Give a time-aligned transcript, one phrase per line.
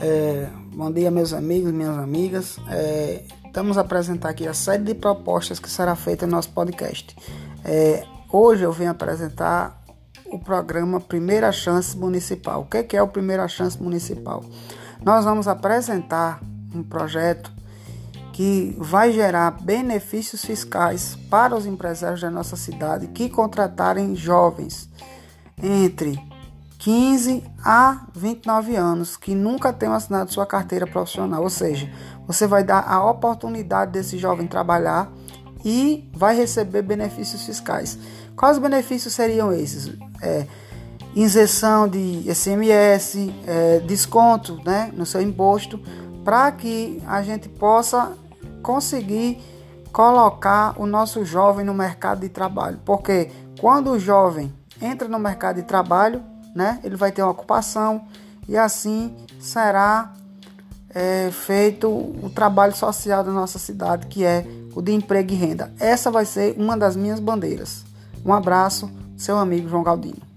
[0.00, 2.56] É, bom dia, meus amigos, minhas amigas.
[2.70, 7.16] É, estamos apresentar aqui a série de propostas que será feita no nosso podcast.
[7.64, 9.82] É, hoje eu venho apresentar
[10.26, 12.68] o programa Primeira Chance Municipal.
[12.70, 14.44] O é, que é o Primeira Chance Municipal?
[15.04, 16.40] Nós vamos apresentar
[16.72, 17.50] um projeto
[18.32, 24.88] que vai gerar benefícios fiscais para os empresários da nossa cidade que contratarem jovens
[25.60, 26.16] entre
[26.78, 31.90] 15 a 29 anos que nunca tenham assinado sua carteira profissional, ou seja,
[32.26, 35.10] você vai dar a oportunidade desse jovem trabalhar
[35.64, 37.98] e vai receber benefícios fiscais.
[38.36, 39.92] Quais benefícios seriam esses?
[40.22, 40.46] É,
[41.16, 45.80] isenção de SMS, é, desconto né, no seu imposto,
[46.24, 48.12] para que a gente possa
[48.62, 49.42] conseguir
[49.92, 52.78] colocar o nosso jovem no mercado de trabalho.
[52.84, 56.22] Porque quando o jovem entra no mercado de trabalho,
[56.54, 56.80] né?
[56.82, 58.02] Ele vai ter uma ocupação
[58.48, 60.12] e assim será
[60.90, 65.72] é, feito o trabalho social da nossa cidade, que é o de emprego e renda.
[65.78, 67.84] Essa vai ser uma das minhas bandeiras.
[68.24, 70.27] Um abraço, seu amigo João Galdino.